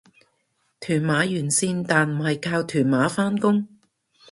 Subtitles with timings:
[0.79, 3.67] 屯馬沿線但唔係靠屯馬返工